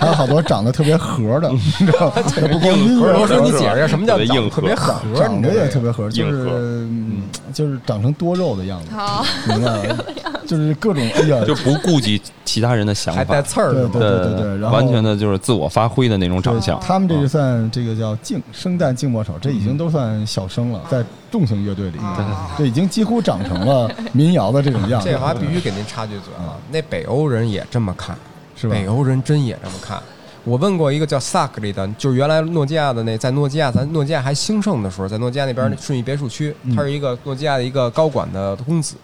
[0.00, 2.14] 还有好多长得特别合的， 你知道吗？
[2.50, 5.14] 不光音乐罗叔，你合解释一下什么叫特别硬长特别核合？
[5.14, 6.88] 长得也特别合，就是
[7.52, 9.96] 就是长成多肉的样子，好，明白吗？
[10.46, 13.90] 就是各种哎呀， 就不顾及其他人的想还带法，对刺儿是吗？
[13.92, 16.80] 对对对，然后完全的就是自我发挥的那种长相。
[16.80, 21.98] 他们这就算这个叫静生旦静末丑，这已经都算小生了，在重型乐队里，
[22.58, 25.08] 这已经几乎长成了民谣的这种样子。
[25.08, 28.16] 这话必须给您插句嘴啊，那北欧人也这么看，
[28.56, 28.74] 是吧？
[28.74, 30.02] 北欧人真也这么看。
[30.44, 38.96] 我问过一个叫萨克利的，就是原来诺基亚的那，在诺基亚，咱诺基亚还兴盛的时候，在诺基亚那边顺义别墅区，嗯他是一个诺基亚的一个高管的公子。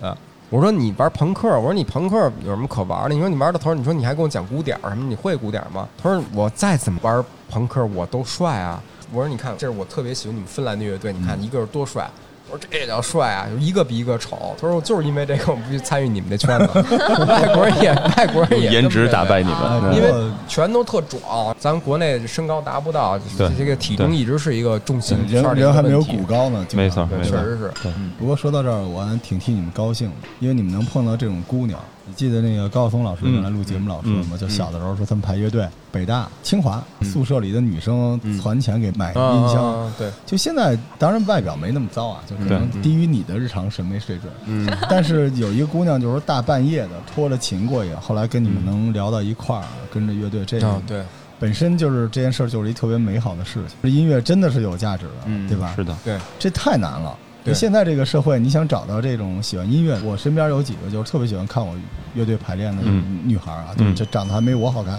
[0.49, 3.15] 我说你玩朋克，我说你朋克有什么可玩的？
[3.15, 5.05] 你说你玩到头，你说你还跟我讲鼓点儿什么？
[5.09, 5.89] 你会鼓点儿吗？
[6.01, 8.81] 他说我再怎么玩朋克我都帅啊。
[9.13, 12.09] 我说你看，这是我特别喜欢你们芬兰的乐队，你看一个是多帅。
[12.51, 14.55] 我说这也叫帅啊，一个比一个丑。
[14.61, 16.67] 他说就是因为这个，我们必须参与你们的圈子。
[17.27, 20.13] 外国人也，外国人也颜值打败你哎们，因为
[20.47, 27.73] 全都特壮，咱国内身高达不到，对这个体重一直是一个重心人圈儿的一人还没有骨高呢，没错对没错确实是。
[27.85, 31.79] 嗯，不过说到这儿，我还挺替你们高兴的，因为你们能碰到这种姑娘。
[32.07, 34.29] 你记得那个高晓松老师嗯原来录节目老说吗？
[34.33, 39.83] 嗯就小的时候说他们排乐队，北大、清华嗯宿舍里的女生攒钱给买音箱。
[39.83, 44.33] 啊，对，就现在，当然外表没那么糟啊，就可能低于你的日常审美水准。
[44.47, 51.03] 嗯，但是有一个姑娘，就是大半夜的拖着琴过去，后来跟你们能聊到一块儿，跟着乐队，这个啊，对，
[51.41, 53.91] 本身就是这件事儿就是一特别美好的事情。
[53.91, 55.73] 音乐真的是有价值的，嗯对吧？
[55.75, 57.17] 是的，对，这太难了。
[57.47, 61.75] 对现在这个社会，你想找到这种喜欢音乐，我身边有几个就是特别喜欢看我
[62.15, 64.99] 乐队排练的嗯女孩啊，嗯就这长得还没我好看，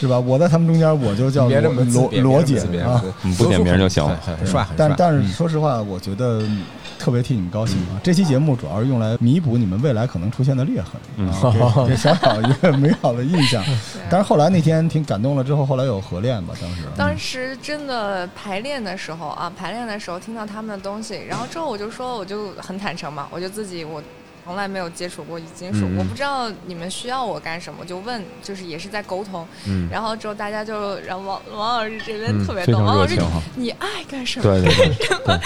[0.00, 0.18] 是吧？
[0.18, 3.02] 我在他们中间，我就叫罗罗罗姐啊。
[3.24, 4.66] 嗯不点名就行了很很帅。
[4.76, 6.42] 但但是嗯说实话，我觉得
[6.98, 8.00] 特别替你们高兴啊！
[8.02, 10.92] 这期节目主要是用来弥补你们未来可能出现的裂痕，
[11.52, 13.64] 给 给小小一个美好的印象。
[14.10, 16.82] 但是后来那天挺感动了，之后后来有合练吧，当时。
[16.96, 24.02] 当时真的排练的时候啊，排练的时候听到他们的东西，然后之后我就说，我就很坦诚嘛，我就自己我
[24.48, 29.46] 从来没有接触过金属，嗯我不知道你们需要我干什么，就问，就是也是在沟通。
[29.66, 33.42] 嗯，然后之后大家就，然后王王老师这边特别懂，王老师常热情。
[33.56, 34.42] 你爱干什么？
[34.48, 35.40] 对对对对，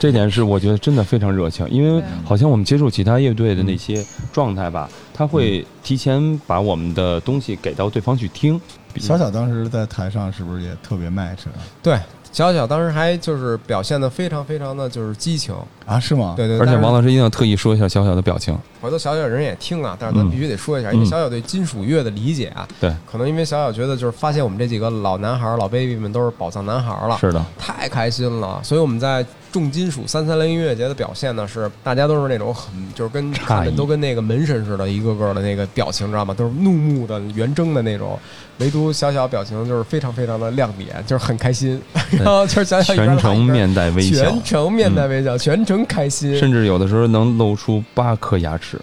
[0.00, 8.60] 这点是我觉得真的非常热情，因为好像我们接触其他乐队的那些状态吧，他会提前把我们的东西给到对方去听。
[8.96, 11.98] 小小当时在台上是不是也特别 match 啊对，
[12.34, 15.54] 小小当时还就是表现的非常非常的就是激情，
[15.86, 16.00] 啊？
[16.00, 16.34] 是吗？
[16.36, 16.58] 对对。
[16.58, 28.60] 而且王老师一定要特意说一下小小的表情，回头小小人也听啊，但是咱嗯必须得说一下，因为嗯小小对金属乐的理解啊，对，可能因为小小觉得就是发现我们这几个老男孩儿、老 baby 们都是宝藏男孩儿了，是的，太开心了。
[28.64, 36.34] 所以我们在重金属三三零音乐节的表现呢，是大家都是那种很就是跟看着都跟那个门神似的，一个个的那个表情，知道吗？
[36.34, 38.18] 都是怒目的、圆睁的那种。
[38.58, 48.80] 唯独小小表情就是非常非常的亮点，就是很开心，然后就是小小全程面带微笑，全程面带微笑，全程开心，甚至有的时候能露出八颗牙齿，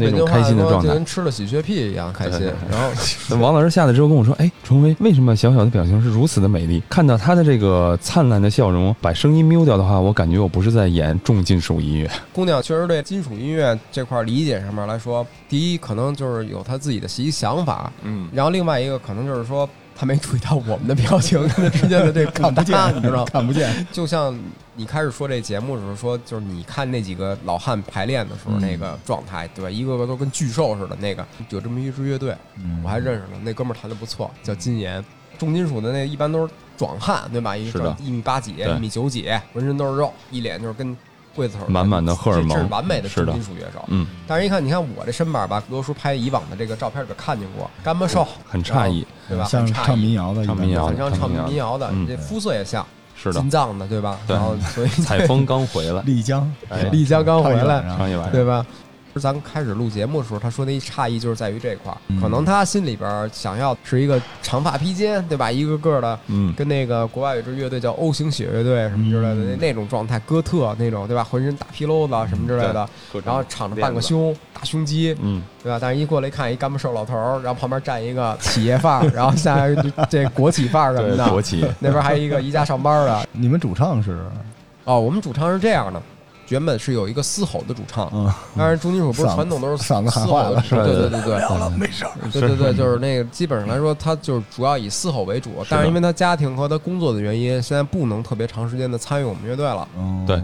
[0.00, 1.04] 就那种开心的状态就跟。
[1.04, 2.40] 吃了喜鹊屁一样开心。
[2.70, 2.90] 然后
[3.40, 6.82] 王老师下来之后跟我说：“哎，崇威，为什么小小的表情是如此的美丽？
[6.88, 12.10] 看到他的这个灿烂的笑容，把声音瞄掉的话，我感觉我不是在演重金属音乐。
[12.32, 19.68] 姑娘确实对金属音乐这块理解上面来说，第一可能就是有她自己的一想法，嗯，然后另外一个可能就是说。
[19.96, 23.26] 她没注意到我们的表情跟她之间的这 个看不见，你知道吗？
[23.32, 23.86] 看不见。
[23.92, 24.38] 就像
[24.74, 29.70] 你开始说这节目的时候说，就是你看那几个老汉排练的时候嗯那个状态，对吧？
[29.70, 30.96] 一个个都跟巨兽似的。
[30.96, 35.04] 那个有这么一支乐队，嗯我还认识呢，那哥们儿弹的不错，叫金岩。
[35.36, 37.56] 重金属的那一般都是壮汉，对吧？
[37.56, 40.96] 一米八几，一米九几，浑身都是肉，一脸就是跟
[41.34, 43.84] 柜子头满满的荷尔蒙是完美的重是的金属乐手。
[43.88, 49.44] 嗯，但是一看，你看我这身板吧，罗叔拍以往的这个照片里边看见过，干巴瘦，很诧异，对吧？
[49.44, 54.18] 像很诧异唱民谣的，唱民谣很像唱唱民谣的，嗯这肤色也像，是的心脏的，对吧？
[54.26, 57.82] 对然后所以采风刚回来， 丽江，哎丽江刚回来，
[58.30, 58.64] 对吧？
[59.20, 62.20] 咱开始录节目的时候，他说那一差异就是在于这块儿，嗯。
[62.20, 65.50] 可能他心里边儿想要是一个长发披肩，对吧？
[65.50, 69.58] 一个个的，嗯，跟那个国外有支乐队叫 O 型血乐队什么之类的，那嗯。
[69.60, 71.22] 那种状态，哥特那种，对吧？
[71.24, 72.88] 浑身大皮褛子什么之类的，
[73.24, 75.78] 然后敞着半个胸，大胸肌，嗯，对吧？
[75.80, 79.74] 但是一过来一看，一干巴瘦老头儿，然后旁边站一个企业范儿， 然后下来
[80.08, 83.28] 这国企范儿什么，的，国企，那边还有一个宜家上班的。
[83.32, 84.24] 你们主唱是？
[84.84, 86.02] 哦，我们主唱是这样的，
[86.48, 91.40] 原本是有一个嘶吼的主唱，嗯，当然重金属不是传统都是嗓子喊坏了嘶吼的是吧对对对对。
[91.44, 92.10] 好了，没事儿。
[92.32, 99.86] 对对对，就是那个，基本上来说，他就是主要以嘶吼为主，但是因为他家庭和他工作的原因，现在不能特别长时间的参与我们乐队了。
[99.96, 100.42] 嗯对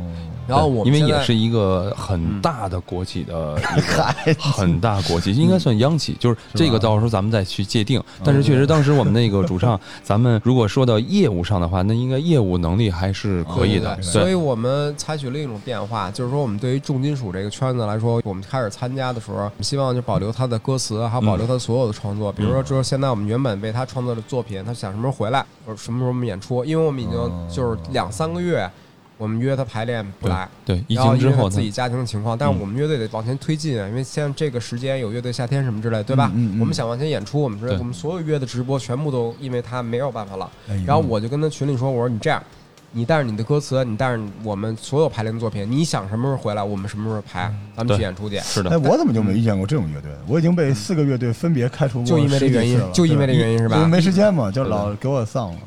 [0.51, 8.03] 然后我们因为也是一个很大的国企的 一个很大国企，应该算央企，就是这个到时候咱们再去界定。
[8.25, 14.01] 但是确实当时我们那个主唱， 咱们如果说到业务上的话，那应该业务能力还是可以的。
[14.03, 22.33] 所以，我们采取另一种变化，就是说我们对于重金属这个圈子来说，我们开始参加的时候，我们希望就保留他的歌词，还有保留他所有的创作。
[22.33, 28.69] 比如说，就是现在我们原本为他创作的作品，他想什么时候回来，或者什么时候我们演出，因为我们已经就是两三个月，
[29.21, 30.49] 我们约他排练不来。
[30.65, 36.31] 对，疫然后情之后自，己家庭的情况，但是嗯我们乐队得往前推进啊，因为现在这个时间有乐队夏天什么之类，对吧？
[36.35, 40.51] 嗯嗯嗯我们想往前演出，我们说我们所有约的直播全部都因为他没有办法了。
[40.87, 42.43] 然后我就跟他群里说，我说你这样，
[42.93, 48.39] 你带着你的歌词，你带着我们所有排练的作品，你想什么时候回来，我们什么时候排，咱们去演出去。
[48.39, 50.11] 哎，是的，我怎么就没遇见过这种乐队？
[50.27, 55.59] 我已经被四个乐队分别开除过就因为这原因就因为这原因是吧因为没时间嘛，就老给我丧了。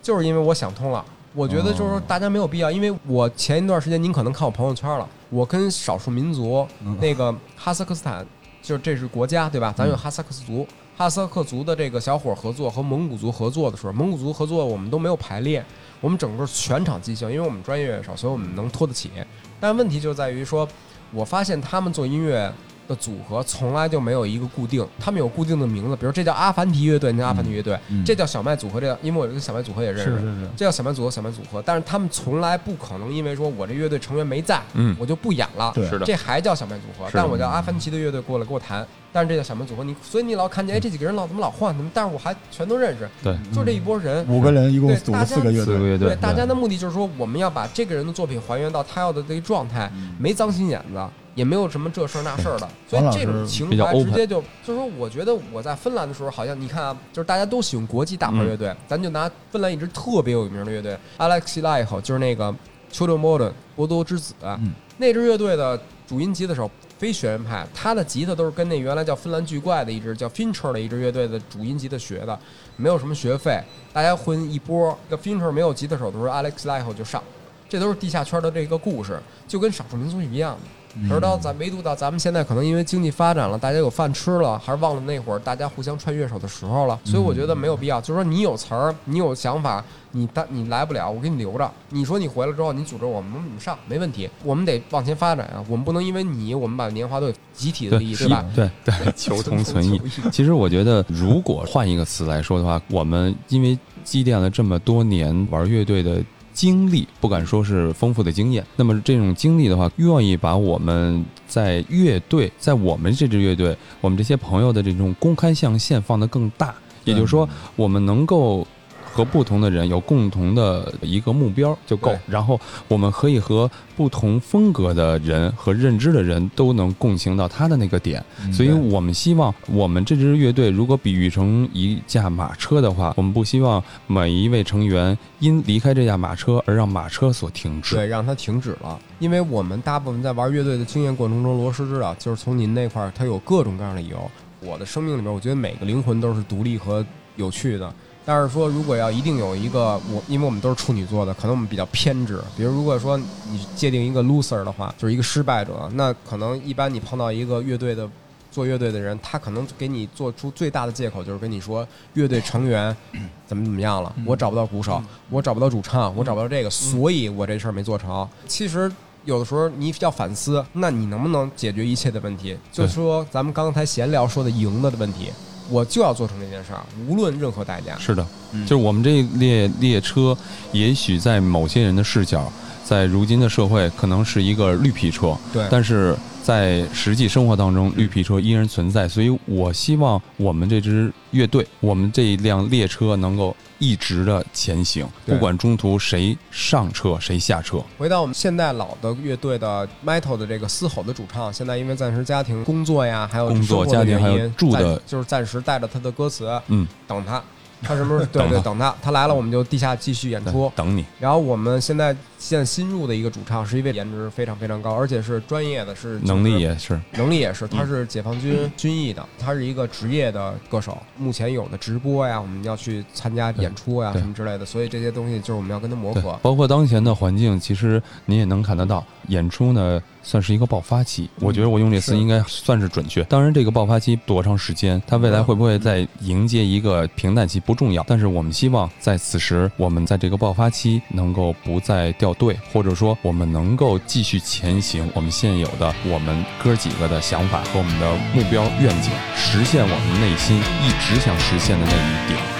[0.00, 1.04] 就是因为我想通了。
[1.34, 8.24] 我觉得就是说大家没有必要，因为我前一段时间您可能看我朋友圈了，我跟少数民族嗯那个哈萨克斯坦，
[8.60, 9.72] 就是这是国家对吧？
[9.76, 10.66] 咱有哈萨克斯族，
[10.96, 15.64] 哈萨克族的这个小伙合作和蒙古族合作的时候，蒙古族合作我们都没有排练，
[16.00, 19.10] 我们整个全场即兴，因为我们专业乐手，所以我们能拖得起。
[19.58, 20.68] 但问题就在于说，
[21.12, 22.52] 我发现他们做音乐
[22.92, 31.62] 的组合从来就没有一个固定，他们有固定的名字，比如这叫阿凡提乐队，那叫阿凡提乐队，嗯这叫小麦组合，这叫因为我有一个小麦组合也认识，是是是，这叫小麦组合，小麦组合。
[31.64, 35.72] 但是他们从来不可能因为说我这乐队成员没在，嗯我就不演了。
[35.74, 39.82] 对是的这还叫小麦组合，但我叫阿凡提的乐队过来跟我谈，但是这叫小麦组合。
[39.82, 41.90] 你所以你老看见哎这几个人老怎么老换，怎么？
[41.94, 44.26] 但是我还全都认识，对，就这一拨人。
[44.28, 51.00] 五个人一共对组了四个乐队，四个乐队，大家的目的就是说，我们要把这个人的作品还原到他要的这个状态，没脏心眼子，
[51.34, 62.54] 也没有什么这事儿那事儿的，所以这种情怀直接就就是说，我觉得我在芬兰的时候，好像你看啊，就是大家都喜欢国际大牌乐队，嗯咱就拿芬兰一支特别有名的乐队 Alexi l i h 就是那个
[62.92, 72.38] Children Modern 波多之子，嗯那支乐队的主音吉他手非学院派，他的吉他都是跟那原来叫芬兰巨怪的一支叫 Fincher 的一支乐队的主音吉他学的，
[72.76, 73.60] 没有什么学费，
[73.92, 74.96] 大家混一波。
[75.08, 77.20] 这个 Fincher 没有吉他手的时候，Alexi l i h 就上，
[77.68, 79.18] 这都是地下圈的这个故事，
[79.48, 80.60] 就跟少数民族是一样的。
[81.08, 86.98] 可是到咱唯独到咱们现在，可能因为经济发展了，大家有饭吃了，还是忘了那会儿大家互相串乐手的时候了。
[87.04, 91.70] 所以我觉得没有必要，就是说你有词儿，你有想法，你但你来不了，我给你留着。
[91.88, 94.28] 你说你回来之后，你组织我们，我们上没问题。
[94.44, 98.44] 我们得往前发展啊，我们不能因为你，我们把年华都有集体的利益，对吧？
[98.54, 100.00] 对对，求同存异。
[100.30, 118.66] 其实我觉得，如果换一个词来说的话，我们因为积淀了这么多年玩乐队的经历，不敢说是丰富的经验，那么这种经历的话，愿意把我们在乐队，在我们这支乐队，我们这些朋友的这种公开象限放得更大，也就是说，我们能够。
[119.12, 137.94] 和不同的人有共同的一个目标就够对，然后我们可以和不同风格的人和认知的人都能共情到他的那个点，所以我们希望我们这支乐队如果比喻成一架马车的话，我们不希望每一位成员因离开这架马车而让马车所停止。
[137.94, 138.98] 对，让它停止了。
[139.18, 144.18] 因为我们大部分在玩乐队的经验过程中，罗师知道，就是从您那块儿，他有各种各样的理由。
[144.60, 147.04] 我的生命里面，我觉得每个灵魂都是独立和
[147.36, 147.92] 有趣的。
[148.24, 152.40] 但是说，如果要一定有一个我，因为我们都是处女座的，可能我们比较偏执。
[152.56, 158.08] 比如，如果说你界定一个 loser 的话，就是一个失败者，那可能一般你碰到一个乐队的
[158.50, 162.96] 做乐队的人，他可能给你做出最大的借口，就是跟你说乐队成员
[163.46, 168.28] 怎么怎么样了，我找不到鼓手，我找不到主唱，我找不到这个，所以我这事儿没做成。
[168.46, 168.90] 其实。
[169.24, 172.58] 有的时候你要反思，那你能不能解决一切的问题？
[172.72, 175.30] 就说咱们刚才闲聊说的赢了的问题，
[175.70, 177.96] 我就要做成这件事儿，无论任何代价。
[177.98, 180.36] 是的，嗯就是我们这列列车，
[180.72, 182.50] 也许在某些人的视角，
[182.84, 197.80] 在如今的社会可能是一个绿皮车，对但是在实际生活当中，绿皮车依然存在，所以我希望我们这支乐队，我们这一辆列车能够一直的前行，不管中途谁上车谁下车。
[197.96, 207.42] 回到我们现代老的乐队的 Metal 的这个嘶吼的主唱，现在因为暂时家庭工作呀，还有工作家庭还有住的就是暂时带着他的歌词嗯，等他，
[207.82, 210.70] 他什么时候 对等他对等他，他来了我们就地下继续演出。
[210.74, 211.04] 等你。
[211.18, 220.96] 然后我们现在现在新入的一个主唱是一位颜值非常非常高，而且是专业的，是能力也是，能力也是，他是解放军军艺的，他是一个职业的歌手。
[221.16, 226.38] 目前有的直播呀，我们要去参加演出呀什么之类的，所以这些东西就是我们要跟他磨合，。
[226.42, 231.28] 包括当前的环境，其实你也能看得到，演出呢算是一个爆发期。
[231.40, 233.22] 我觉得我用这词应该算是准确。
[233.24, 252.51] 当然，这个爆发期多长时间，它未来会不会再迎接一个平淡期不重要，但是我们希望在此时，我们在这个爆发期能够不再掉队，或者说我们能够继续前行我们现有的我们哥几个的想法和我们的目标愿景，实现我们内心一直想实现的那一点。